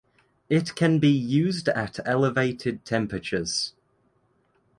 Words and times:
It 0.49 0.73
can 0.73 0.97
be 0.97 1.11
used 1.11 1.69
at 1.69 1.99
elevated 2.07 2.85
temperatures. 2.85 3.73